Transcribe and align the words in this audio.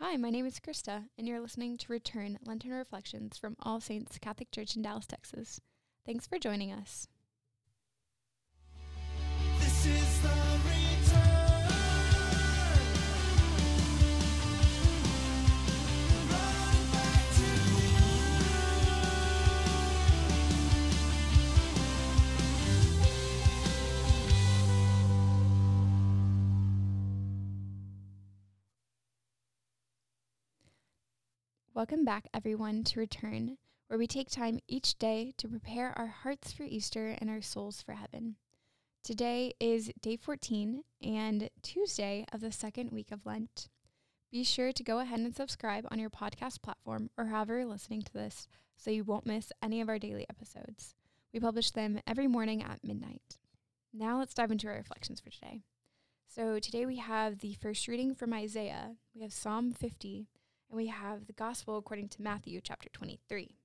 Hi, 0.00 0.16
my 0.16 0.30
name 0.30 0.46
is 0.46 0.60
Krista, 0.60 1.06
and 1.18 1.26
you're 1.26 1.40
listening 1.40 1.76
to 1.76 1.90
Return 1.92 2.38
Lenten 2.46 2.70
Reflections 2.70 3.36
from 3.36 3.56
All 3.60 3.80
Saints 3.80 4.16
Catholic 4.20 4.52
Church 4.52 4.76
in 4.76 4.82
Dallas, 4.82 5.06
Texas. 5.06 5.60
Thanks 6.06 6.24
for 6.24 6.38
joining 6.38 6.70
us. 6.72 7.08
Welcome 31.78 32.04
back, 32.04 32.26
everyone, 32.34 32.82
to 32.82 32.98
Return, 32.98 33.56
where 33.86 34.00
we 34.00 34.08
take 34.08 34.28
time 34.28 34.58
each 34.66 34.98
day 34.98 35.32
to 35.36 35.46
prepare 35.46 35.96
our 35.96 36.08
hearts 36.08 36.50
for 36.50 36.64
Easter 36.64 37.14
and 37.20 37.30
our 37.30 37.40
souls 37.40 37.82
for 37.82 37.92
heaven. 37.92 38.34
Today 39.04 39.52
is 39.60 39.92
day 40.00 40.16
14 40.16 40.82
and 41.00 41.48
Tuesday 41.62 42.26
of 42.32 42.40
the 42.40 42.50
second 42.50 42.90
week 42.90 43.12
of 43.12 43.24
Lent. 43.24 43.68
Be 44.32 44.42
sure 44.42 44.72
to 44.72 44.82
go 44.82 44.98
ahead 44.98 45.20
and 45.20 45.36
subscribe 45.36 45.86
on 45.92 46.00
your 46.00 46.10
podcast 46.10 46.62
platform 46.62 47.10
or 47.16 47.26
however 47.26 47.58
you're 47.58 47.66
listening 47.66 48.02
to 48.02 48.12
this 48.12 48.48
so 48.76 48.90
you 48.90 49.04
won't 49.04 49.24
miss 49.24 49.52
any 49.62 49.80
of 49.80 49.88
our 49.88 50.00
daily 50.00 50.26
episodes. 50.28 50.96
We 51.32 51.38
publish 51.38 51.70
them 51.70 52.00
every 52.08 52.26
morning 52.26 52.60
at 52.60 52.82
midnight. 52.82 53.38
Now 53.94 54.18
let's 54.18 54.34
dive 54.34 54.50
into 54.50 54.66
our 54.66 54.74
reflections 54.74 55.20
for 55.20 55.30
today. 55.30 55.62
So 56.26 56.58
today 56.58 56.86
we 56.86 56.96
have 56.96 57.38
the 57.38 57.54
first 57.54 57.86
reading 57.86 58.16
from 58.16 58.34
Isaiah. 58.34 58.96
We 59.14 59.22
have 59.22 59.32
Psalm 59.32 59.70
50 59.70 60.26
and 60.68 60.76
we 60.76 60.86
have 60.86 61.26
the 61.26 61.32
gospel 61.32 61.76
according 61.76 62.08
to 62.10 62.22
Matthew 62.22 62.60
chapter 62.62 62.88
23. 62.90 63.56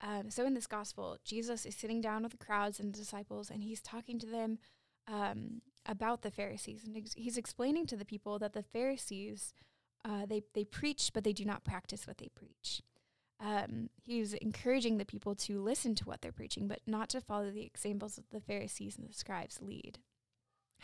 Um, 0.00 0.30
so 0.30 0.44
in 0.44 0.54
this 0.54 0.66
gospel, 0.66 1.18
Jesus 1.24 1.64
is 1.64 1.74
sitting 1.74 2.00
down 2.00 2.22
with 2.22 2.32
the 2.32 2.44
crowds 2.44 2.78
and 2.78 2.92
the 2.92 2.98
disciples, 2.98 3.50
and 3.50 3.62
he's 3.62 3.80
talking 3.80 4.18
to 4.18 4.26
them 4.26 4.58
um, 5.08 5.62
about 5.86 6.22
the 6.22 6.30
Pharisees, 6.30 6.84
and 6.84 6.96
ex- 6.96 7.14
he's 7.14 7.38
explaining 7.38 7.86
to 7.86 7.96
the 7.96 8.04
people 8.04 8.38
that 8.38 8.52
the 8.52 8.62
Pharisees 8.62 9.54
uh, 10.04 10.24
they 10.26 10.42
they 10.54 10.64
preach, 10.64 11.10
but 11.12 11.24
they 11.24 11.32
do 11.32 11.44
not 11.44 11.64
practice 11.64 12.06
what 12.06 12.18
they 12.18 12.28
preach. 12.34 12.82
Um, 13.40 13.90
he's 14.04 14.34
encouraging 14.34 14.98
the 14.98 15.04
people 15.04 15.34
to 15.34 15.60
listen 15.60 15.94
to 15.96 16.04
what 16.04 16.22
they're 16.22 16.32
preaching, 16.32 16.68
but 16.68 16.80
not 16.86 17.08
to 17.10 17.20
follow 17.20 17.50
the 17.50 17.64
examples 17.64 18.16
that 18.16 18.30
the 18.30 18.40
Pharisees 18.40 18.96
and 18.96 19.08
the 19.08 19.14
scribes 19.14 19.60
lead. 19.60 19.98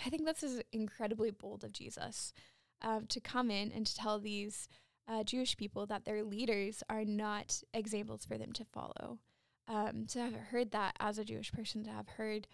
I 0.05 0.11
think 0.11 0.25
this 0.25 0.43
is 0.43 0.63
incredibly 0.73 1.31
bold 1.31 1.65
of 1.65 1.73
Jesus 1.73 2.33
um, 2.83 3.07
to 3.09 3.21
come 3.21 3.51
in 3.51 3.71
and 3.73 3.87
to 3.87 3.95
tell 3.95 4.19
these 4.19 4.69
uh, 5.09 5.25
Jewish 5.25 5.57
people 5.57 5.87
that 5.87 6.05
their 6.05 6.23
leaders 6.23 6.83
are 6.89 7.05
not 7.05 7.63
examples 7.75 8.25
for 8.25 8.39
them 8.39 8.53
to 8.53 8.65
follow. 8.65 9.19
Um, 9.69 10.07
to 10.09 10.21
have 10.21 10.35
heard 10.35 10.73
that 10.73 10.97
as 10.99 11.19
a 11.19 11.25
Jewish 11.25 11.53
person, 11.53 11.85
to 11.85 11.91
have 11.91 12.09
heard 12.09 12.49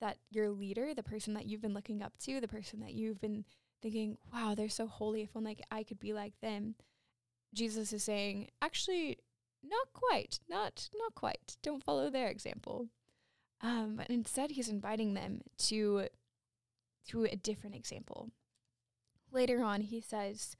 that 0.00 0.18
your 0.30 0.50
leader, 0.50 0.92
the 0.94 1.02
person 1.02 1.34
that 1.34 1.46
you've 1.46 1.62
been 1.62 1.74
looking 1.74 2.02
up 2.02 2.16
to, 2.18 2.40
the 2.40 2.48
person 2.48 2.80
that 2.80 2.94
you've 2.94 3.20
been 3.20 3.44
thinking, 3.80 4.18
wow, 4.32 4.54
they're 4.56 4.68
so 4.68 4.86
holy, 4.86 5.22
if 5.22 5.36
only 5.36 5.58
I 5.70 5.82
could 5.82 6.00
be 6.00 6.12
like 6.12 6.34
them. 6.40 6.74
Jesus 7.54 7.92
is 7.92 8.04
saying, 8.04 8.48
actually, 8.60 9.18
not 9.62 9.92
quite, 9.92 10.40
not 10.48 10.88
not 10.96 11.14
quite. 11.14 11.56
Don't 11.62 11.82
follow 11.82 12.10
their 12.10 12.28
example. 12.28 12.88
Um, 13.60 13.96
but 13.96 14.10
instead, 14.10 14.52
he's 14.52 14.68
inviting 14.68 15.14
them 15.14 15.40
to 15.58 16.08
to 17.08 17.24
a 17.24 17.36
different 17.36 17.74
example. 17.74 18.30
Later 19.32 19.62
on, 19.62 19.80
he 19.80 20.00
says, 20.00 20.56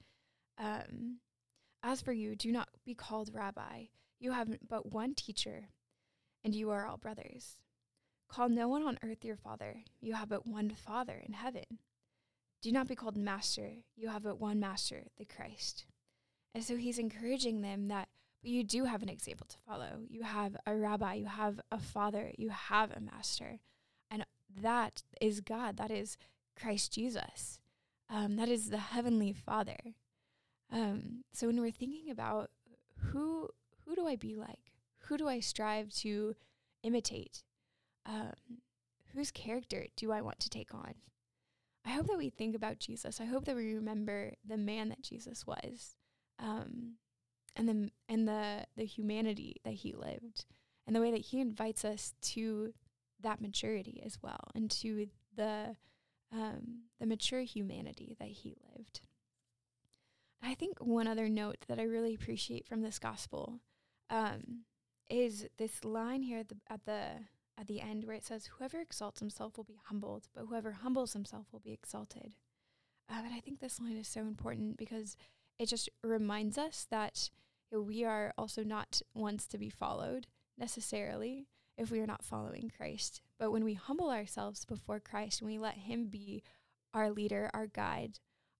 um, 0.57 1.17
As 1.81 2.01
for 2.01 2.11
you, 2.11 2.35
do 2.35 2.51
not 2.51 2.69
be 2.85 2.93
called 2.93 3.31
rabbi. 3.33 3.85
You 4.19 4.31
have 4.31 4.49
but 4.67 4.91
one 4.91 5.15
teacher, 5.15 5.69
and 6.43 6.53
you 6.53 6.69
are 6.71 6.85
all 6.85 6.97
brothers. 6.97 7.59
Call 8.27 8.49
no 8.49 8.67
one 8.67 8.83
on 8.83 8.99
earth 9.03 9.25
your 9.25 9.37
father. 9.37 9.83
You 10.01 10.13
have 10.13 10.29
but 10.29 10.45
one 10.45 10.69
Father 10.69 11.21
in 11.25 11.33
heaven. 11.33 11.79
Do 12.61 12.71
not 12.71 12.87
be 12.87 12.95
called 12.95 13.17
master. 13.17 13.71
You 13.95 14.09
have 14.09 14.23
but 14.23 14.39
one 14.39 14.59
master, 14.59 15.07
the 15.17 15.25
Christ. 15.25 15.85
And 16.53 16.63
so 16.63 16.75
he's 16.75 16.99
encouraging 16.99 17.61
them 17.61 17.87
that 17.87 18.09
but 18.41 18.51
you 18.51 18.63
do 18.63 18.85
have 18.85 19.03
an 19.03 19.09
example 19.09 19.47
to 19.47 19.57
follow. 19.67 20.03
You 20.07 20.23
have 20.23 20.55
a 20.65 20.75
rabbi, 20.75 21.15
you 21.15 21.25
have 21.25 21.59
a 21.71 21.79
father, 21.79 22.31
you 22.37 22.49
have 22.49 22.91
a 22.91 23.01
master. 23.01 23.59
And 24.09 24.25
that 24.61 25.03
is 25.19 25.41
God. 25.41 25.77
That 25.77 25.91
is 25.91 26.17
Christ 26.57 26.93
Jesus. 26.93 27.59
Um, 28.09 28.37
that 28.37 28.49
is 28.49 28.69
the 28.69 28.77
Heavenly 28.77 29.33
Father. 29.33 29.77
Um, 30.71 31.23
so 31.33 31.47
when 31.47 31.59
we're 31.59 31.71
thinking 31.71 32.09
about 32.11 32.51
who 32.97 33.49
who 33.85 33.95
do 33.95 34.07
I 34.07 34.15
be 34.15 34.35
like? 34.35 34.73
Who 35.07 35.17
do 35.17 35.27
I 35.27 35.39
strive 35.39 35.91
to 35.95 36.35
imitate? 36.83 37.43
Um, 38.05 38.33
whose 39.13 39.31
character 39.31 39.87
do 39.95 40.11
I 40.11 40.21
want 40.21 40.39
to 40.41 40.49
take 40.49 40.73
on? 40.73 40.93
I 41.85 41.91
hope 41.91 42.07
that 42.07 42.17
we 42.17 42.29
think 42.29 42.55
about 42.55 42.79
Jesus. 42.79 43.19
I 43.19 43.25
hope 43.25 43.45
that 43.45 43.55
we 43.55 43.73
remember 43.73 44.33
the 44.45 44.57
man 44.57 44.89
that 44.89 45.01
Jesus 45.01 45.47
was, 45.47 45.95
um, 46.37 46.95
and 47.55 47.67
the 47.67 47.89
and 48.07 48.27
the 48.27 48.65
the 48.75 48.85
humanity 48.85 49.55
that 49.63 49.73
he 49.73 49.93
lived, 49.93 50.45
and 50.85 50.95
the 50.95 51.01
way 51.01 51.11
that 51.11 51.21
he 51.21 51.39
invites 51.39 51.83
us 51.83 52.13
to 52.21 52.73
that 53.21 53.41
maturity 53.41 54.01
as 54.05 54.19
well, 54.21 54.51
and 54.53 54.69
to 54.71 55.07
the 55.35 55.75
um, 56.31 56.83
the 56.99 57.07
mature 57.07 57.41
humanity 57.41 58.15
that 58.19 58.29
he 58.29 58.55
lived. 58.75 59.01
I 60.41 60.53
think 60.53 60.79
one 60.79 61.07
other 61.07 61.29
note 61.29 61.65
that 61.67 61.79
I 61.79 61.83
really 61.83 62.13
appreciate 62.13 62.67
from 62.67 62.81
this 62.81 62.99
gospel 62.99 63.59
um, 64.09 64.61
is 65.09 65.47
this 65.57 65.83
line 65.83 66.21
here 66.21 66.39
at 66.39 66.49
the 66.49 66.55
at 66.67 66.85
the 66.85 67.25
at 67.57 67.67
the 67.67 67.81
end 67.81 68.05
where 68.05 68.15
it 68.15 68.25
says, 68.25 68.47
"Whoever 68.57 68.79
exalts 68.79 69.19
himself 69.19 69.57
will 69.57 69.65
be 69.65 69.79
humbled, 69.85 70.27
but 70.33 70.45
whoever 70.45 70.71
humbles 70.71 71.13
himself 71.13 71.47
will 71.51 71.59
be 71.59 71.73
exalted." 71.73 72.33
Um, 73.09 73.25
and 73.25 73.33
I 73.33 73.39
think 73.39 73.59
this 73.59 73.79
line 73.79 73.97
is 73.97 74.07
so 74.07 74.21
important 74.21 74.77
because 74.77 75.17
it 75.57 75.67
just 75.67 75.89
reminds 76.03 76.57
us 76.57 76.87
that 76.89 77.29
we 77.71 78.03
are 78.03 78.33
also 78.37 78.63
not 78.63 79.01
ones 79.13 79.47
to 79.47 79.57
be 79.57 79.69
followed 79.69 80.27
necessarily 80.57 81.47
if 81.77 81.91
we 81.91 81.99
are 81.99 82.07
not 82.07 82.23
following 82.23 82.71
Christ. 82.75 83.21
But 83.37 83.51
when 83.51 83.63
we 83.63 83.73
humble 83.73 84.09
ourselves 84.09 84.65
before 84.65 84.99
Christ 84.99 85.41
and 85.41 85.49
we 85.49 85.57
let 85.57 85.75
Him 85.75 86.07
be 86.07 86.43
our 86.93 87.11
leader, 87.11 87.49
our 87.53 87.67
guide, 87.67 88.19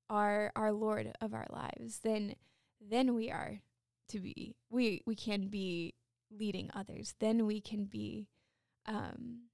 our 0.10 0.52
our 0.56 0.72
Lord 0.72 1.14
of 1.22 1.34
our 1.34 1.48
lives, 1.50 2.00
then 2.00 2.36
then 2.82 3.14
we 3.16 3.30
are 3.30 3.62
to 4.10 4.20
be 4.20 4.56
we 4.70 5.02
we 5.06 5.16
can 5.16 5.48
be 5.48 5.94
leading 6.32 6.70
others. 6.74 7.16
Then 7.20 7.46
we 7.46 7.62
can 7.62 7.86
be 7.86 8.28
um, 8.86 9.50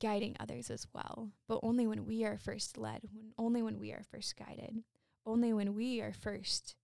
guiding 0.00 0.36
others 0.38 0.70
as 0.70 0.86
well. 0.92 1.30
But 1.48 1.60
only 1.62 1.86
when 1.86 2.06
we 2.06 2.24
are 2.24 2.38
first 2.38 2.78
led, 2.78 3.02
when 3.12 3.32
only 3.38 3.62
when 3.62 3.78
we 3.78 3.92
are 3.92 4.02
first 4.10 4.36
guided, 4.36 4.82
only 5.24 5.52
when 5.52 5.74
we 5.74 6.00
are 6.00 6.12
first 6.12 6.74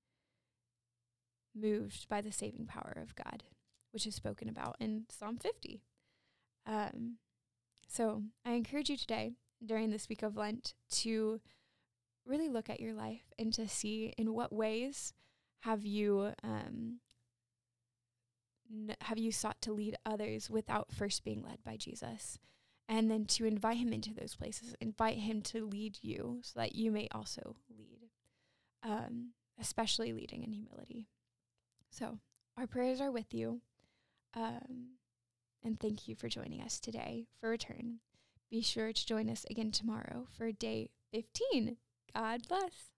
moved 1.55 2.09
by 2.09 2.21
the 2.21 2.33
saving 2.33 2.67
power 2.67 2.97
of 3.01 3.15
God, 3.15 3.45
which 3.93 4.07
is 4.07 4.15
spoken 4.15 4.49
about 4.49 4.77
in 4.81 5.05
Psalm 5.11 5.37
50. 5.37 5.83
Um, 6.67 7.17
so 7.89 8.23
I 8.45 8.53
encourage 8.53 8.89
you 8.89 8.97
today, 8.97 9.33
during 9.65 9.91
this 9.91 10.09
week 10.09 10.23
of 10.23 10.37
Lent, 10.37 10.75
to 10.91 11.41
really 12.27 12.49
look 12.49 12.71
at 12.71 12.81
your 12.81 12.94
life 12.94 13.33
and 13.38 13.53
to 13.55 13.69
see 13.69 14.12
in 14.16 14.34
what 14.34 14.53
ways 14.53 15.12
have 15.60 15.84
you 15.84 16.33
um, 16.43 17.00
n- 18.72 18.97
have 19.03 19.19
you 19.19 19.33
sought 19.33 19.60
to 19.62 19.72
lead 19.72 19.97
others 20.05 20.50
without 20.50 20.93
first 20.93 21.25
being 21.25 21.43
led 21.43 21.62
by 21.65 21.77
Jesus, 21.77 22.38
and 22.88 23.11
then 23.11 23.25
to 23.27 23.44
invite 23.44 23.77
him 23.77 23.93
into 23.93 24.15
those 24.15 24.34
places, 24.34 24.75
invite 24.81 25.19
him 25.19 25.43
to 25.43 25.66
lead 25.66 25.99
you 26.03 26.41
so 26.43 26.59
that 26.61 26.75
you 26.75 26.91
may 26.91 27.09
also 27.12 27.56
lead, 27.71 28.11
um, 28.82 29.31
especially 29.61 30.12
leading 30.12 30.43
in 30.43 30.52
humility. 30.52 31.08
So 31.91 32.19
our 32.56 32.67
prayers 32.67 33.00
are 33.00 33.11
with 33.11 33.32
you. 33.32 33.61
Um, 34.35 34.97
and 35.64 35.79
thank 35.79 36.08
you 36.08 36.17
for 36.17 36.29
joining 36.29 36.61
us 36.61 36.81
today 36.81 37.26
for 37.41 37.50
Return. 37.50 38.00
Be 38.50 38.62
sure 38.62 38.93
to 38.93 39.06
join 39.06 39.31
us 39.31 39.47
again 39.49 39.70
tomorrow 39.70 40.26
for 40.37 40.50
day 40.50 40.91
15. 41.12 41.76
God 42.14 42.49
bless. 42.49 42.92